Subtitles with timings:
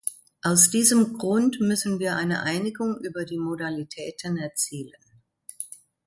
[0.41, 4.97] Aus diesem Grund müssen wir eine Einigung über die Modalitäten erzielen.